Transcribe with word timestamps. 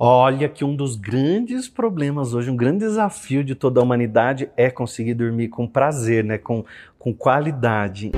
Olha 0.00 0.48
que 0.48 0.64
um 0.64 0.76
dos 0.76 0.94
grandes 0.94 1.68
problemas 1.68 2.32
hoje, 2.32 2.48
um 2.48 2.56
grande 2.56 2.84
desafio 2.84 3.42
de 3.42 3.56
toda 3.56 3.80
a 3.80 3.82
humanidade 3.82 4.48
é 4.56 4.70
conseguir 4.70 5.14
dormir 5.14 5.48
com 5.48 5.66
prazer, 5.66 6.22
né? 6.22 6.38
com, 6.38 6.64
com 6.96 7.12
qualidade. 7.12 8.12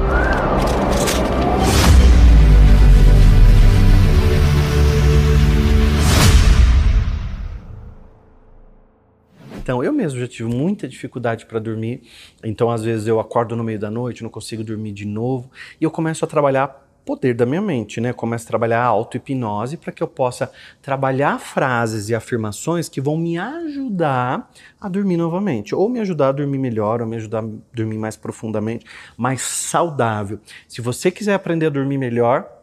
Então, 9.56 9.82
eu 9.82 9.90
mesmo 9.90 10.20
já 10.20 10.28
tive 10.28 10.54
muita 10.54 10.86
dificuldade 10.86 11.46
para 11.46 11.58
dormir. 11.58 12.02
Então, 12.44 12.70
às 12.70 12.84
vezes, 12.84 13.06
eu 13.06 13.18
acordo 13.18 13.56
no 13.56 13.64
meio 13.64 13.78
da 13.78 13.90
noite, 13.90 14.22
não 14.22 14.28
consigo 14.28 14.62
dormir 14.62 14.92
de 14.92 15.06
novo. 15.06 15.50
E 15.80 15.84
eu 15.84 15.90
começo 15.90 16.26
a 16.26 16.28
trabalhar 16.28 16.89
poder 17.04 17.34
da 17.34 17.46
minha 17.46 17.60
mente, 17.60 18.00
né? 18.00 18.12
Começo 18.12 18.44
a 18.44 18.48
trabalhar 18.48 18.82
a 18.82 18.86
auto-hipnose 18.86 19.76
para 19.76 19.92
que 19.92 20.02
eu 20.02 20.08
possa 20.08 20.50
trabalhar 20.80 21.38
frases 21.38 22.08
e 22.08 22.14
afirmações 22.14 22.88
que 22.88 23.00
vão 23.00 23.16
me 23.16 23.38
ajudar 23.38 24.50
a 24.80 24.88
dormir 24.88 25.16
novamente, 25.16 25.74
ou 25.74 25.88
me 25.88 26.00
ajudar 26.00 26.28
a 26.28 26.32
dormir 26.32 26.58
melhor, 26.58 27.00
ou 27.00 27.06
me 27.06 27.16
ajudar 27.16 27.42
a 27.42 27.48
dormir 27.72 27.98
mais 27.98 28.16
profundamente, 28.16 28.84
mais 29.16 29.42
saudável. 29.42 30.38
Se 30.68 30.80
você 30.80 31.10
quiser 31.10 31.34
aprender 31.34 31.66
a 31.66 31.70
dormir 31.70 31.98
melhor, 31.98 32.60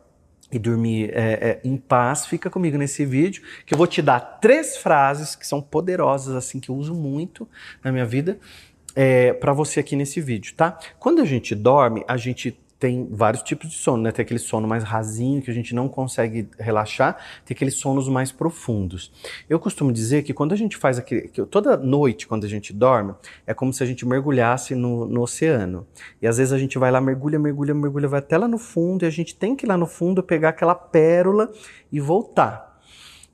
e 0.51 0.57
dormir 0.57 1.11
é, 1.13 1.33
é, 1.33 1.61
em 1.63 1.75
paz, 1.75 2.25
fica 2.25 2.49
comigo 2.49 2.77
nesse 2.77 3.05
vídeo 3.05 3.43
que 3.65 3.73
eu 3.73 3.77
vou 3.77 3.85
te 3.85 4.01
dar 4.01 4.19
três 4.19 4.77
frases 4.77 5.35
que 5.35 5.45
são 5.45 5.61
poderosas, 5.61 6.35
assim, 6.35 6.59
que 6.59 6.69
eu 6.69 6.75
uso 6.75 6.93
muito 6.93 7.47
na 7.83 7.91
minha 7.91 8.05
vida, 8.05 8.39
é, 8.95 9.33
para 9.33 9.53
você 9.53 9.79
aqui 9.79 9.95
nesse 9.95 10.21
vídeo, 10.21 10.53
tá? 10.55 10.77
Quando 10.97 11.21
a 11.21 11.25
gente 11.25 11.53
dorme, 11.53 12.03
a 12.07 12.17
gente 12.17 12.57
tem 12.79 13.07
vários 13.11 13.41
tipos 13.41 13.69
de 13.69 13.75
sono, 13.75 14.03
né? 14.03 14.11
Tem 14.11 14.23
aquele 14.23 14.39
sono 14.39 14.67
mais 14.67 14.83
rasinho 14.83 15.41
que 15.41 15.49
a 15.49 15.53
gente 15.53 15.73
não 15.73 15.89
consegue 15.89 16.47
relaxar, 16.59 17.17
tem 17.43 17.55
aqueles 17.55 17.75
sonos 17.75 18.07
mais 18.07 18.31
profundos. 18.31 19.11
Eu 19.49 19.59
costumo 19.59 19.91
dizer 19.91 20.23
que 20.23 20.33
quando 20.33 20.53
a 20.53 20.55
gente 20.55 20.77
faz 20.77 20.99
aquele. 20.99 21.27
Que 21.27 21.43
toda 21.45 21.75
noite, 21.75 22.27
quando 22.27 22.45
a 22.45 22.49
gente 22.49 22.71
dorme, 22.71 23.15
é 23.45 23.53
como 23.53 23.73
se 23.73 23.81
a 23.81 23.85
gente 23.85 24.05
mergulhasse 24.05 24.75
no, 24.75 25.05
no 25.05 25.21
oceano. 25.21 25.87
E 26.21 26.27
às 26.27 26.37
vezes 26.37 26.53
a 26.53 26.57
gente 26.57 26.77
vai 26.77 26.91
lá, 26.91 27.01
mergulha, 27.01 27.39
mergulha, 27.39 27.73
mergulha, 27.73 28.07
vai 28.07 28.19
até 28.19 28.37
lá 28.37 28.47
no 28.47 28.57
fundo, 28.57 29.03
e 29.03 29.07
a 29.07 29.11
gente 29.11 29.35
tem 29.35 29.55
que 29.55 29.65
ir 29.65 29.69
lá 29.69 29.77
no 29.77 29.87
fundo 29.87 30.21
pegar 30.21 30.49
aquela 30.49 30.75
pérola 30.75 31.51
e 31.91 31.99
voltar. 31.99 32.79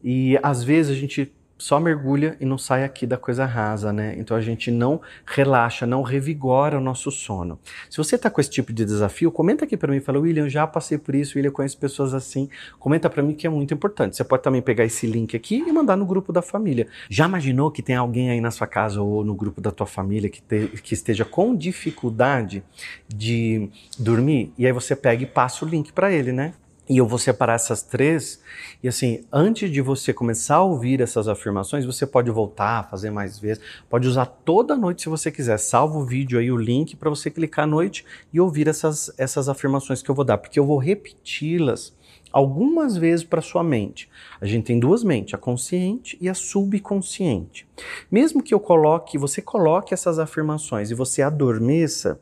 E 0.02 0.40
às 0.42 0.64
vezes 0.64 0.96
a 0.96 1.00
gente 1.00 1.34
só 1.64 1.80
mergulha 1.80 2.36
e 2.42 2.46
não 2.46 2.58
sai 2.58 2.84
aqui 2.84 3.08
da 3.08 3.16
coisa 3.16 3.46
rasa, 3.46 3.94
né? 3.94 4.16
Então 4.18 4.36
a 4.36 4.42
gente 4.42 4.70
não 4.70 5.00
relaxa, 5.26 5.88
não 5.88 6.02
revigora 6.02 6.78
o 6.78 6.82
nosso 6.82 7.10
sono. 7.10 7.58
Se 7.90 7.96
você 7.96 8.18
está 8.18 8.30
com 8.30 8.42
esse 8.42 8.50
tipo 8.50 8.74
de 8.74 8.84
desafio, 8.84 9.32
comenta 9.32 9.64
aqui 9.64 9.78
para 9.78 9.90
mim, 9.90 10.02
fala, 10.02 10.20
William, 10.20 10.50
já 10.50 10.68
passei 10.68 10.98
por 10.98 11.16
isso, 11.16 11.38
William, 11.38 11.52
conhece 11.52 11.78
pessoas 11.78 12.14
assim. 12.14 12.50
Comenta 12.78 13.10
para 13.10 13.24
mim 13.24 13.34
que 13.34 13.48
é 13.48 13.50
muito 13.50 13.74
importante. 13.74 14.18
Você 14.18 14.26
pode 14.26 14.44
também 14.44 14.62
pegar 14.62 14.84
esse 14.84 15.08
link 15.08 15.38
aqui 15.38 15.64
e 15.66 15.72
mandar 15.72 15.96
no 15.96 16.06
grupo 16.06 16.34
da 16.34 16.42
família. 16.42 16.86
Já 17.10 17.28
imaginou 17.28 17.72
que 17.72 17.82
tem 17.82 17.96
alguém 17.96 18.30
aí 18.30 18.42
na 18.42 18.52
sua 18.52 18.68
casa 18.68 19.02
ou 19.02 19.24
no 19.24 19.34
grupo 19.34 19.62
da 19.62 19.72
tua 19.72 19.88
família 19.88 20.30
que, 20.30 20.42
te, 20.42 20.68
que 20.84 20.94
esteja 20.94 21.24
com 21.24 21.56
dificuldade 21.56 22.62
de 23.08 23.70
dormir? 23.98 24.52
E 24.58 24.66
aí 24.66 24.74
você 24.74 24.98
pega 24.98 25.24
e 25.24 25.26
passa 25.26 25.64
o 25.64 25.68
link 25.70 25.94
para 25.94 26.12
ele, 26.12 26.34
né? 26.34 26.56
E 26.90 26.98
eu 26.98 27.08
vou 27.08 27.18
separar 27.18 27.54
essas 27.54 27.82
três. 27.82 28.42
E 28.82 28.88
assim, 28.88 29.24
antes 29.32 29.72
de 29.72 29.82
você 29.82 30.12
começar 30.12 30.58
a 30.58 30.64
ouvir 30.64 31.00
essas 31.00 31.28
afirmações, 31.30 31.86
você 31.86 32.06
pode 32.06 32.30
voltar, 32.30 32.90
fazer 32.90 33.10
mais 33.10 33.40
vezes. 33.40 33.64
Pode 33.90 34.08
usar 34.08 34.26
toda 34.26 34.76
noite 34.76 35.04
se 35.04 35.10
você 35.10 35.32
quiser. 35.32 35.58
Salva 35.58 35.98
o 35.98 36.06
vídeo 36.06 36.38
aí, 36.38 36.52
o 36.52 36.58
link, 36.58 36.96
para 36.96 37.10
você 37.10 37.32
clicar 37.32 37.64
à 37.64 37.68
noite 37.68 38.06
e 38.34 38.40
ouvir 38.40 38.68
essas, 38.68 39.14
essas 39.18 39.48
afirmações 39.48 40.02
que 40.02 40.12
eu 40.12 40.16
vou 40.16 40.26
dar. 40.26 40.38
Porque 40.38 40.60
eu 40.60 40.66
vou 40.66 40.78
repeti-las 40.78 41.94
algumas 42.34 42.98
vezes 42.98 43.24
para 43.24 43.42
sua 43.42 43.64
mente. 43.64 44.10
A 44.42 44.46
gente 44.46 44.66
tem 44.66 44.80
duas 44.80 45.04
mentes, 45.04 45.36
a 45.36 45.38
consciente 45.38 46.18
e 46.20 46.28
a 46.28 46.34
subconsciente. 46.34 47.68
Mesmo 48.12 48.42
que 48.42 48.54
eu 48.54 48.60
coloque, 48.60 49.18
você 49.18 49.42
coloque 49.42 49.94
essas 49.94 50.18
afirmações 50.18 50.90
e 50.90 50.96
você 50.96 51.22
adormeça, 51.22 52.20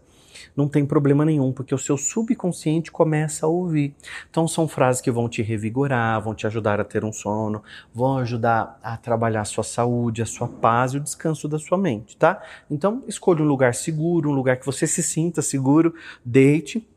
não 0.55 0.67
tem 0.67 0.85
problema 0.85 1.25
nenhum, 1.25 1.51
porque 1.51 1.73
o 1.73 1.77
seu 1.77 1.97
subconsciente 1.97 2.91
começa 2.91 3.45
a 3.45 3.49
ouvir. 3.49 3.95
Então 4.29 4.47
são 4.47 4.67
frases 4.67 5.01
que 5.01 5.11
vão 5.11 5.27
te 5.27 5.41
revigorar, 5.41 6.21
vão 6.21 6.33
te 6.33 6.47
ajudar 6.47 6.79
a 6.79 6.83
ter 6.83 7.03
um 7.03 7.11
sono, 7.11 7.63
vão 7.93 8.17
ajudar 8.17 8.79
a 8.83 8.97
trabalhar 8.97 9.41
a 9.41 9.45
sua 9.45 9.63
saúde, 9.63 10.21
a 10.21 10.25
sua 10.25 10.47
paz 10.47 10.93
e 10.93 10.97
o 10.97 10.99
descanso 10.99 11.47
da 11.47 11.59
sua 11.59 11.77
mente, 11.77 12.17
tá? 12.17 12.41
Então 12.69 13.03
escolha 13.07 13.41
um 13.41 13.47
lugar 13.47 13.73
seguro, 13.73 14.29
um 14.29 14.33
lugar 14.33 14.57
que 14.57 14.65
você 14.65 14.87
se 14.87 15.01
sinta 15.01 15.41
seguro, 15.41 15.93
deite, 16.23 16.87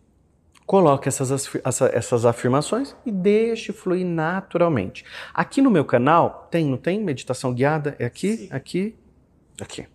coloque 0.67 1.09
essas, 1.09 1.51
essas 1.93 2.25
afirmações 2.25 2.97
e 3.05 3.11
deixe 3.11 3.73
fluir 3.73 4.07
naturalmente. 4.07 5.05
Aqui 5.33 5.61
no 5.61 5.71
meu 5.71 5.85
canal 5.85 6.49
tem, 6.51 6.65
não 6.67 6.79
tem 6.79 7.03
meditação 7.03 7.53
guiada? 7.53 7.95
É 7.99 8.07
aqui, 8.07 8.37
Sim. 8.37 8.49
aqui, 8.51 8.97
aqui. 9.61 9.94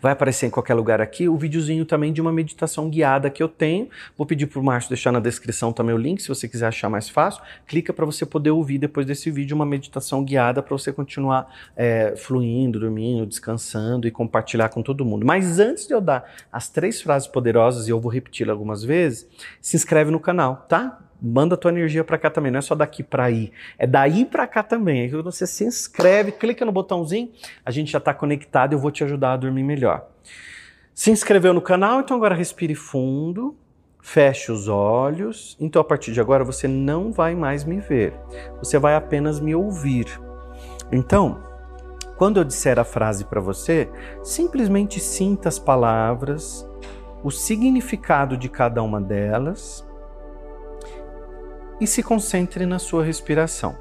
Vai 0.00 0.12
aparecer 0.12 0.46
em 0.46 0.50
qualquer 0.50 0.74
lugar 0.74 1.00
aqui 1.00 1.28
o 1.28 1.36
videozinho 1.36 1.84
também 1.84 2.12
de 2.12 2.20
uma 2.20 2.32
meditação 2.32 2.88
guiada 2.88 3.30
que 3.30 3.42
eu 3.42 3.48
tenho. 3.48 3.88
Vou 4.16 4.26
pedir 4.26 4.46
para 4.46 4.60
o 4.60 4.62
Márcio 4.62 4.88
deixar 4.88 5.12
na 5.12 5.20
descrição 5.20 5.72
também 5.72 5.94
o 5.94 5.98
link, 5.98 6.20
se 6.20 6.28
você 6.28 6.48
quiser 6.48 6.66
achar 6.66 6.88
mais 6.88 7.08
fácil. 7.08 7.42
Clica 7.66 7.92
para 7.92 8.04
você 8.04 8.26
poder 8.26 8.50
ouvir 8.50 8.78
depois 8.78 9.06
desse 9.06 9.30
vídeo 9.30 9.54
uma 9.54 9.66
meditação 9.66 10.24
guiada 10.24 10.62
para 10.62 10.76
você 10.76 10.92
continuar 10.92 11.52
é, 11.76 12.14
fluindo, 12.16 12.78
dormindo, 12.78 13.26
descansando 13.26 14.06
e 14.06 14.10
compartilhar 14.10 14.68
com 14.68 14.82
todo 14.82 15.04
mundo. 15.04 15.24
Mas 15.24 15.58
antes 15.58 15.86
de 15.86 15.94
eu 15.94 16.00
dar 16.00 16.30
as 16.52 16.68
três 16.68 17.00
frases 17.00 17.28
poderosas, 17.28 17.88
e 17.88 17.90
eu 17.90 18.00
vou 18.00 18.10
repetir 18.10 18.48
algumas 18.50 18.82
vezes, 18.82 19.26
se 19.60 19.76
inscreve 19.76 20.10
no 20.10 20.20
canal, 20.20 20.66
tá? 20.68 21.00
Manda 21.24 21.56
tua 21.56 21.70
energia 21.70 22.04
para 22.04 22.18
cá 22.18 22.28
também, 22.28 22.52
não 22.52 22.58
é 22.58 22.62
só 22.62 22.74
daqui 22.74 23.02
para 23.02 23.24
aí, 23.24 23.50
é 23.78 23.86
daí 23.86 24.26
para 24.26 24.46
cá 24.46 24.62
também. 24.62 25.02
Aí 25.02 25.08
você 25.08 25.46
se 25.46 25.64
inscreve, 25.64 26.32
clica 26.32 26.64
no 26.64 26.72
botãozinho, 26.72 27.30
a 27.64 27.70
gente 27.70 27.90
já 27.90 27.98
está 27.98 28.12
conectado 28.12 28.74
eu 28.74 28.78
vou 28.78 28.90
te 28.90 29.02
ajudar 29.02 29.32
a 29.32 29.36
dormir 29.36 29.62
melhor. 29.62 30.06
Se 30.94 31.10
inscreveu 31.10 31.54
no 31.54 31.62
canal, 31.62 32.00
então 32.00 32.16
agora 32.16 32.34
respire 32.34 32.74
fundo, 32.74 33.56
feche 34.00 34.52
os 34.52 34.68
olhos. 34.68 35.56
Então 35.58 35.80
a 35.80 35.84
partir 35.84 36.12
de 36.12 36.20
agora 36.20 36.44
você 36.44 36.68
não 36.68 37.10
vai 37.10 37.34
mais 37.34 37.64
me 37.64 37.80
ver, 37.80 38.12
você 38.58 38.78
vai 38.78 38.94
apenas 38.94 39.40
me 39.40 39.54
ouvir. 39.54 40.06
Então, 40.92 41.42
quando 42.16 42.36
eu 42.36 42.44
disser 42.44 42.78
a 42.78 42.84
frase 42.84 43.24
para 43.24 43.40
você, 43.40 43.88
simplesmente 44.22 45.00
sinta 45.00 45.48
as 45.48 45.58
palavras, 45.58 46.68
o 47.24 47.30
significado 47.30 48.36
de 48.36 48.48
cada 48.48 48.82
uma 48.82 49.00
delas 49.00 49.83
e 51.80 51.86
se 51.86 52.02
concentre 52.02 52.66
na 52.66 52.78
sua 52.78 53.04
respiração. 53.04 53.76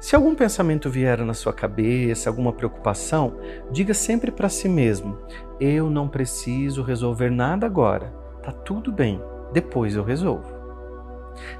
Se 0.00 0.14
algum 0.14 0.34
pensamento 0.34 0.88
vier 0.88 1.18
na 1.24 1.34
sua 1.34 1.52
cabeça, 1.52 2.30
alguma 2.30 2.52
preocupação, 2.52 3.36
diga 3.70 3.92
sempre 3.92 4.30
para 4.30 4.48
si 4.48 4.68
mesmo: 4.68 5.18
Eu 5.58 5.90
não 5.90 6.08
preciso 6.08 6.82
resolver 6.82 7.30
nada 7.30 7.66
agora, 7.66 8.12
tá 8.42 8.52
tudo 8.52 8.92
bem, 8.92 9.20
depois 9.52 9.96
eu 9.96 10.04
resolvo. 10.04 10.54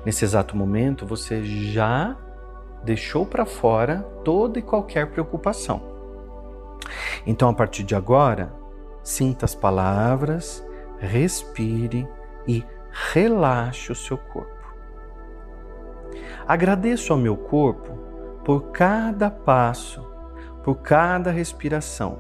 Nesse 0.05 0.25
exato 0.25 0.57
momento, 0.57 1.07
você 1.07 1.43
já 1.43 2.17
deixou 2.85 3.27
para 3.27 3.45
fora 3.45 4.03
toda 4.25 4.59
e 4.59 4.63
qualquer 4.63 5.11
preocupação. 5.11 5.83
Então, 7.27 7.49
a 7.49 7.55
partir 7.55 7.83
de 7.83 7.95
agora, 7.95 8.53
sinta 9.03 9.45
as 9.45 9.55
palavras, 9.55 10.65
respire 10.99 12.07
e 12.47 12.65
relaxe 13.13 13.91
o 13.91 13.95
seu 13.95 14.19
corpo. 14.19 14.54
Agradeço 16.47 17.13
ao 17.13 17.19
meu 17.19 17.37
corpo 17.37 17.93
por 18.45 18.71
cada 18.71 19.31
passo, 19.31 20.07
por 20.63 20.77
cada 20.77 21.31
respiração. 21.31 22.19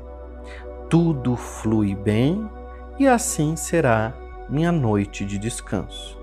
Tudo 0.88 1.36
flui 1.36 1.94
bem 1.94 2.48
e 2.98 3.06
assim 3.06 3.54
será 3.54 4.14
minha 4.48 4.72
noite 4.72 5.26
de 5.26 5.38
descanso. 5.38 6.18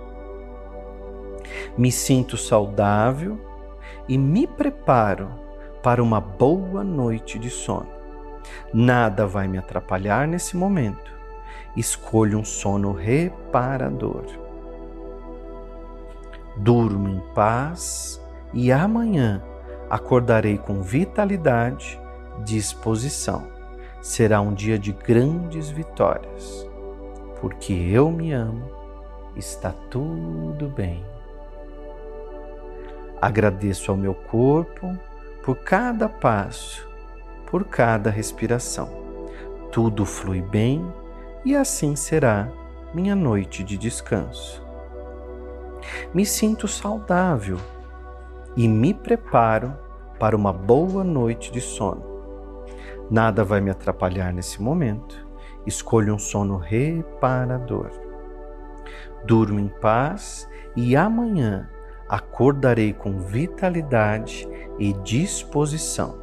Me 1.77 1.91
sinto 1.91 2.37
saudável 2.37 3.39
e 4.07 4.17
me 4.17 4.47
preparo 4.47 5.29
para 5.83 6.01
uma 6.01 6.19
boa 6.19 6.83
noite 6.83 7.37
de 7.37 7.49
sono. 7.49 7.89
Nada 8.73 9.27
vai 9.27 9.47
me 9.47 9.59
atrapalhar 9.59 10.27
nesse 10.27 10.57
momento. 10.57 11.11
Escolho 11.75 12.39
um 12.39 12.45
sono 12.45 12.93
reparador 12.93 14.40
durmo 16.55 17.07
em 17.07 17.19
paz 17.33 18.21
e 18.53 18.71
amanhã 18.71 19.41
acordarei 19.89 20.57
com 20.57 20.81
vitalidade, 20.81 21.99
disposição. 22.43 23.47
Será 24.01 24.41
um 24.41 24.53
dia 24.53 24.79
de 24.79 24.91
grandes 24.91 25.69
vitórias, 25.69 26.67
porque 27.39 27.73
eu 27.73 28.09
me 28.09 28.31
amo, 28.31 28.65
está 29.35 29.71
tudo 29.89 30.69
bem. 30.69 31.05
Agradeço 33.21 33.91
ao 33.91 33.97
meu 33.97 34.15
corpo 34.15 34.97
por 35.43 35.57
cada 35.57 36.09
passo, 36.09 36.87
por 37.45 37.65
cada 37.65 38.09
respiração. 38.09 38.89
Tudo 39.71 40.05
flui 40.05 40.41
bem 40.41 40.83
e 41.45 41.55
assim 41.55 41.95
será 41.95 42.49
minha 42.93 43.15
noite 43.15 43.63
de 43.63 43.77
descanso 43.77 44.70
me 46.13 46.25
sinto 46.25 46.67
saudável 46.67 47.57
e 48.55 48.67
me 48.67 48.93
preparo 48.93 49.75
para 50.19 50.35
uma 50.35 50.53
boa 50.53 51.03
noite 51.03 51.51
de 51.51 51.61
sono. 51.61 52.03
Nada 53.09 53.43
vai 53.43 53.59
me 53.59 53.71
atrapalhar 53.71 54.31
nesse 54.31 54.61
momento. 54.61 55.27
Escolho 55.65 56.13
um 56.13 56.19
sono 56.19 56.57
reparador. 56.57 57.89
Durmo 59.25 59.59
em 59.59 59.67
paz 59.67 60.49
e 60.75 60.95
amanhã 60.95 61.69
acordarei 62.07 62.93
com 62.93 63.19
vitalidade 63.19 64.47
e 64.79 64.93
disposição. 64.93 66.19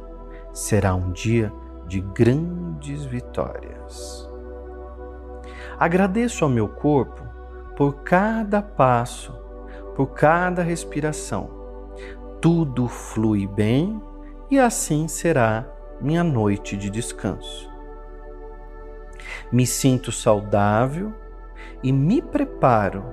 Será 0.53 0.93
um 0.95 1.11
dia 1.11 1.51
de 1.87 2.01
grandes 2.01 3.05
vitórias. 3.05 4.29
Agradeço 5.79 6.43
ao 6.43 6.49
meu 6.49 6.67
corpo 6.67 7.23
por 7.75 8.03
cada 8.03 8.61
passo, 8.61 9.33
por 9.99 10.11
cada 10.11 10.63
respiração. 10.63 11.49
Tudo 12.39 12.87
flui 12.87 13.45
bem 13.45 14.01
e 14.49 14.57
assim 14.57 15.09
será 15.09 15.67
minha 15.99 16.23
noite 16.23 16.77
de 16.77 16.89
descanso. 16.89 17.69
Me 19.51 19.67
sinto 19.67 20.09
saudável 20.09 21.13
e 21.83 21.91
me 21.91 22.21
preparo 22.21 23.03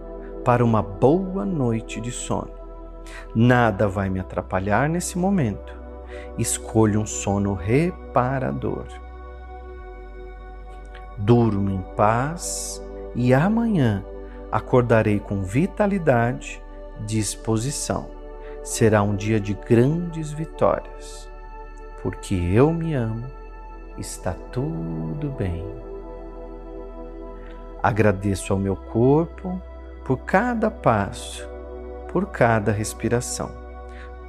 para 0.44 0.65
uma 0.65 0.81
boa 0.81 1.44
noite 1.44 2.00
de 2.00 2.12
sono. 2.12 2.53
Nada 3.35 3.88
vai 3.88 4.09
me 4.09 4.21
atrapalhar 4.21 4.88
nesse 4.88 5.19
momento. 5.19 5.75
Escolho 6.38 7.00
um 7.00 7.06
sono 7.06 7.53
reparador. 7.55 8.87
Durmo 11.19 11.69
em 11.69 11.83
paz 11.97 12.81
e 13.12 13.35
amanhã 13.35 14.05
acordarei 14.53 15.19
com 15.19 15.43
vitalidade, 15.43 16.65
disposição. 17.04 18.08
Será 18.62 19.02
um 19.02 19.14
dia 19.14 19.38
de 19.38 19.54
grandes 19.54 20.32
vitórias. 20.32 21.28
Porque 22.02 22.34
eu 22.34 22.72
me 22.72 22.94
amo, 22.94 23.26
está 23.98 24.34
tudo 24.52 25.31
bem. 25.37 25.64
Agradeço 27.82 28.52
ao 28.52 28.58
meu 28.58 28.76
corpo 28.76 29.60
por 30.04 30.19
cada 30.19 30.70
passo, 30.70 31.48
por 32.12 32.26
cada 32.26 32.72
respiração. 32.72 33.50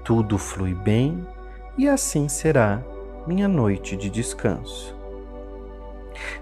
Tudo 0.04 0.38
flui 0.38 0.74
bem 0.74 1.26
e 1.78 1.88
assim 1.88 2.28
será 2.30 2.82
minha 3.26 3.48
noite 3.48 3.96
de 3.96 4.10
descanso. 4.10 4.96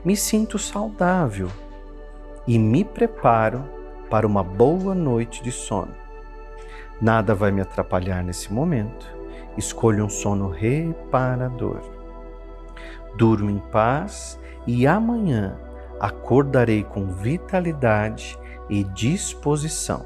Me 0.03 0.15
sinto 0.15 0.57
saudável 0.57 1.49
e 2.47 2.57
me 2.59 2.83
preparo 2.83 3.63
para 4.09 4.27
uma 4.27 4.43
boa 4.43 4.93
noite 4.93 5.43
de 5.43 5.51
sono. 5.51 6.04
Nada 7.01 7.35
vai 7.35 7.51
me 7.51 7.61
atrapalhar 7.61 8.23
nesse 8.23 8.51
momento. 8.53 9.05
Escolho 9.57 10.05
um 10.05 10.09
sono 10.09 10.49
reparador. 10.49 11.81
Durmo 13.17 13.49
em 13.49 13.59
paz 13.59 14.39
e 14.67 14.87
amanhã 14.87 15.57
acordarei 15.99 16.83
com 16.83 17.07
vitalidade 17.07 18.37
e 18.69 18.83
disposição. 18.83 20.05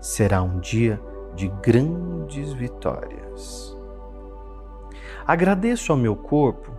Será 0.00 0.42
um 0.42 0.58
dia 0.58 1.00
de 1.34 1.48
grandes 1.62 2.52
vitórias. 2.52 3.76
Agradeço 5.26 5.92
ao 5.92 5.98
meu 5.98 6.16
corpo 6.16 6.72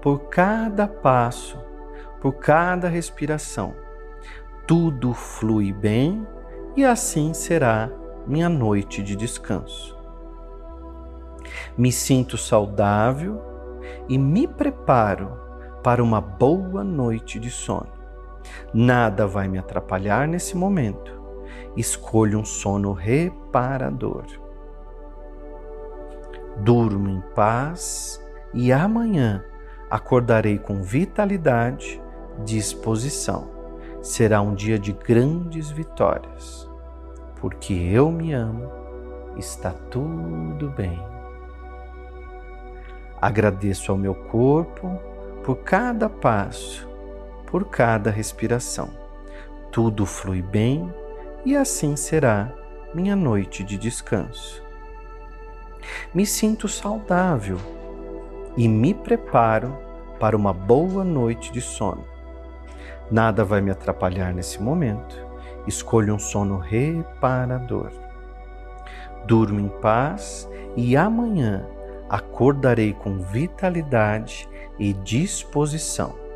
por 0.00 0.28
cada 0.28 0.86
passo, 0.86 1.58
por 2.20 2.32
cada 2.34 2.88
respiração. 2.88 3.74
Tudo 4.66 5.12
flui 5.12 5.72
bem 5.72 6.26
e 6.76 6.84
assim 6.84 7.34
será 7.34 7.90
minha 8.28 8.48
noite 8.48 9.02
de 9.02 9.16
descanso. 9.16 9.96
Me 11.76 11.90
sinto 11.90 12.36
saudável 12.36 13.40
e 14.06 14.18
me 14.18 14.46
preparo 14.46 15.32
para 15.82 16.02
uma 16.02 16.20
boa 16.20 16.84
noite 16.84 17.38
de 17.38 17.50
sono. 17.50 17.88
Nada 18.72 19.26
vai 19.26 19.48
me 19.48 19.58
atrapalhar 19.58 20.28
nesse 20.28 20.56
momento. 20.56 21.18
Escolho 21.74 22.38
um 22.38 22.44
sono 22.44 22.92
reparador. 22.92 24.26
Durmo 26.58 27.08
em 27.08 27.20
paz 27.34 28.22
e 28.52 28.72
amanhã 28.72 29.42
acordarei 29.88 30.58
com 30.58 30.82
vitalidade, 30.82 32.02
disposição. 32.44 33.50
Será 34.02 34.42
um 34.42 34.54
dia 34.54 34.78
de 34.78 34.92
grandes 34.92 35.70
vitórias. 35.70 36.67
Porque 37.40 37.72
eu 37.72 38.10
me 38.10 38.32
amo, 38.32 38.70
está 39.36 39.70
tudo 39.70 40.70
bem. 40.70 40.98
Agradeço 43.20 43.90
ao 43.90 43.98
meu 43.98 44.14
corpo 44.14 44.98
por 45.44 45.56
cada 45.58 46.08
passo 46.08 46.88
por 47.50 47.64
cada 47.66 48.10
respiração. 48.10 48.90
Tudo 49.72 50.06
flui 50.06 50.42
bem 50.42 50.92
e 51.44 51.56
assim 51.56 51.96
será 51.96 52.52
minha 52.94 53.16
noite 53.16 53.64
de 53.64 53.76
descanso. 53.76 54.62
Me 56.12 56.26
sinto 56.26 56.68
saudável 56.68 57.58
e 58.56 58.68
me 58.68 58.92
preparo 58.92 59.76
para 60.18 60.36
uma 60.36 60.52
boa 60.52 61.04
noite 61.04 61.52
de 61.52 61.60
sono. 61.60 62.04
Nada 63.10 63.44
vai 63.44 63.60
me 63.60 63.70
atrapalhar 63.70 64.34
nesse 64.34 64.60
momento. 64.60 65.27
Escolho 65.66 66.14
um 66.14 66.18
sono 66.18 66.58
reparador. 66.58 67.90
Durmo 69.26 69.60
em 69.60 69.68
paz 69.80 70.48
e 70.76 70.96
amanhã 70.96 71.66
acordarei 72.08 72.94
com 72.94 73.18
vitalidade 73.18 74.48
e 74.78 74.92
disposição 74.92 76.28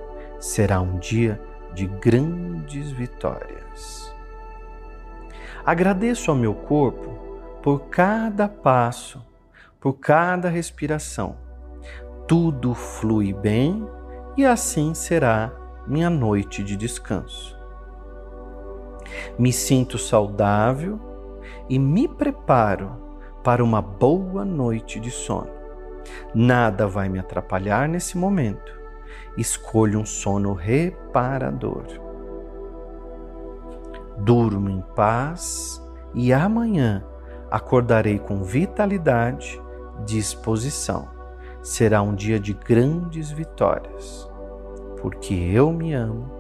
será 0.43 0.81
um 0.81 0.99
dia 0.99 1.41
de 1.73 1.87
grandes 1.87 2.91
vitórias. 2.91 4.13
Agradeço 5.65 6.31
ao 6.31 6.37
meu 6.37 6.53
corpo 6.53 7.11
por 7.63 7.83
cada 7.89 8.49
passo, 8.49 9.25
por 9.81 9.95
cada 9.95 10.49
respiração. 10.49 11.37
Tudo 12.27 12.75
flui 12.75 13.33
bem 13.33 13.87
e 14.37 14.45
assim 14.45 14.95
será 14.95 15.53
minha 15.87 16.11
noite 16.11 16.65
de 16.65 16.77
descanso. 16.77 17.62
Me 19.39 19.53
sinto 19.53 19.99
saudável 19.99 20.99
e 21.69 21.79
me 21.79 22.09
preparo 22.09 22.97
para 23.43 23.63
uma 23.63 23.83
boa 23.83 24.45
noite 24.45 25.01
de 25.01 25.11
sono. 25.11 25.51
Nada 26.35 26.87
vai 26.87 27.09
me 27.09 27.19
atrapalhar 27.19 27.89
nesse 27.89 28.17
momento 28.17 28.83
escolho 29.37 30.01
um 30.01 30.07
sono 30.07 30.53
reparador. 30.53 31.85
Durmo 34.19 34.69
em 34.69 34.83
paz 34.95 35.83
e 36.15 36.33
amanhã 36.33 37.05
acordarei 37.51 38.19
com 38.19 38.43
vitalidade, 38.43 39.61
disposição. 40.05 41.09
Será 41.63 42.03
um 42.03 42.15
dia 42.15 42.39
de 42.39 42.53
grandes 42.53 43.31
vitórias. 43.31 44.29
Porque 45.01 45.35
eu 45.35 45.73
me 45.73 45.93
amo, 45.95 46.31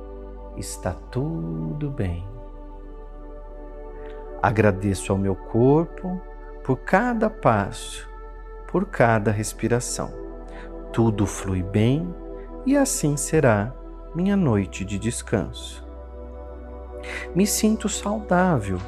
está 0.56 0.92
tudo 0.92 1.90
bem. 1.90 2.31
Agradeço 4.42 5.12
ao 5.12 5.18
meu 5.18 5.36
corpo 5.36 6.20
por 6.64 6.78
cada 6.78 7.30
passo, 7.30 8.08
por 8.66 8.86
cada 8.86 9.30
respiração. 9.30 10.12
Tudo 10.92 11.26
flui 11.26 11.62
bem 11.62 12.12
e 12.66 12.76
assim 12.76 13.16
será 13.16 13.72
minha 14.14 14.36
noite 14.36 14.84
de 14.84 14.98
descanso. 14.98 15.86
Me 17.34 17.46
sinto 17.46 17.88
saudável 17.88 18.78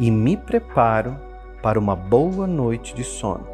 e 0.00 0.10
me 0.10 0.34
preparo 0.36 1.14
para 1.62 1.78
uma 1.78 1.94
boa 1.94 2.46
noite 2.46 2.94
de 2.94 3.04
sono. 3.04 3.46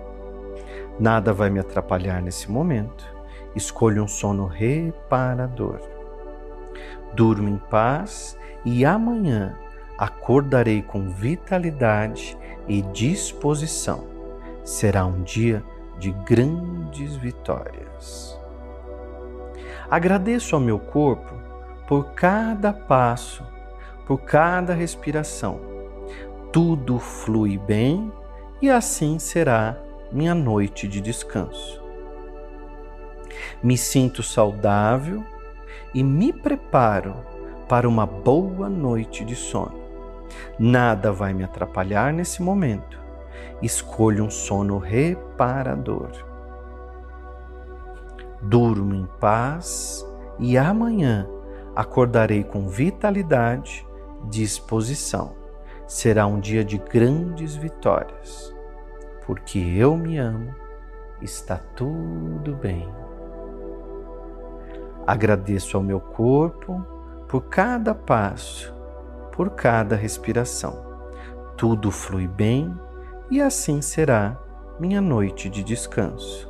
Nada 0.99 1.33
vai 1.33 1.51
me 1.51 1.59
atrapalhar 1.59 2.23
nesse 2.23 2.51
momento. 2.51 3.05
Escolho 3.55 4.05
um 4.05 4.09
sono 4.09 4.47
reparador. 4.47 5.81
Durmo 7.15 7.49
em 7.49 7.59
paz 7.59 8.39
e 8.65 8.85
amanhã 8.85 9.59
acordarei 10.01 10.81
com 10.81 11.11
vitalidade 11.11 12.35
e 12.67 12.81
disposição. 12.81 14.07
Será 14.65 15.05
um 15.05 15.23
dia 15.23 15.63
de 15.99 16.11
grandes 16.11 17.17
vitórias. 17.17 18.41
Agradeço 19.91 20.55
ao 20.55 20.61
meu 20.61 20.79
corpo 20.79 21.35
por 21.87 22.15
cada 22.15 22.73
passo, 22.73 23.45
por 24.07 24.23
cada 24.23 24.73
respiração. 24.73 25.61
Tudo 26.51 26.99
flui 26.99 27.59
bem 27.59 28.11
e 28.63 28.71
assim 28.71 29.19
será 29.19 29.77
minha 30.11 30.35
noite 30.35 30.89
de 30.89 31.03
descanso. 31.03 31.79
Me 33.63 33.77
sinto 33.77 34.23
saudável 34.23 35.23
e 35.93 36.03
me 36.03 36.33
preparo 36.33 37.15
para 37.69 37.87
uma 37.87 38.07
boa 38.07 38.71
noite 38.71 39.27
de 39.27 39.37
sono. 39.37 39.80
Nada 40.59 41.13
vai 41.13 41.33
me 41.33 41.45
atrapalhar 41.45 42.13
nesse 42.13 42.43
momento. 42.43 42.99
escolho 43.63 44.25
um 44.25 44.31
sono 44.31 44.79
reparador. 44.79 46.11
Durmo 48.41 48.95
em 48.95 49.07
paz 49.21 50.07
e 50.39 50.57
amanhã 50.57 51.29
acordarei 51.77 52.43
com 52.43 52.69
vitalidade, 52.69 53.87
disposição. 54.29 55.35
Será 55.87 56.27
um 56.27 56.41
dia 56.41 56.65
de 56.65 56.79
grandes 56.79 57.55
vitórias. 57.55 58.55
Porque 59.27 59.59
eu 59.59 59.97
me 59.97 60.19
amo, 60.19 60.55
está 61.21 61.59
tudo 61.77 62.55
bem. 62.57 62.89
Agradeço 65.07 65.77
ao 65.77 65.83
meu 65.83 66.01
corpo 66.01 66.85
por 67.29 67.43
cada 67.43 67.95
passo, 67.95 68.75
por 69.33 69.51
cada 69.51 69.97
respiração. 69.97 70.85
Tudo 71.57 71.91
flui 71.91 72.27
bem 72.27 72.75
e 73.31 73.41
assim 73.41 73.81
será 73.83 74.39
minha 74.79 75.01
noite 75.01 75.49
de 75.49 75.63
descanso. 75.63 76.49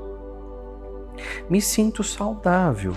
Me 1.49 1.61
sinto 1.61 2.03
saudável 2.03 2.93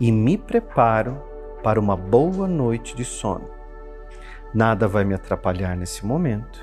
e 0.00 0.12
me 0.12 0.38
preparo 0.38 1.20
para 1.62 1.80
uma 1.80 1.96
boa 1.96 2.46
noite 2.46 2.96
de 2.96 3.04
sono. 3.04 3.48
Nada 4.54 4.88
vai 4.88 5.04
me 5.04 5.14
atrapalhar 5.14 5.76
nesse 5.76 6.06
momento. 6.06 6.58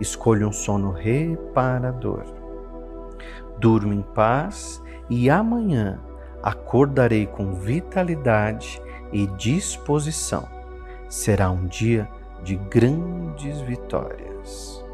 Escolho 0.00 0.48
um 0.48 0.52
sono 0.52 0.90
reparador. 0.90 2.24
Durmo 3.58 3.92
em 3.92 4.02
paz 4.02 4.82
e 5.10 5.28
amanhã 5.28 6.00
acordarei 6.42 7.26
com 7.26 7.52
vitalidade 7.52 8.80
e 9.12 9.26
disposição. 9.26 10.57
Será 11.08 11.50
um 11.50 11.66
dia 11.66 12.08
de 12.42 12.56
grandes 12.56 13.60
vitórias. 13.62 14.87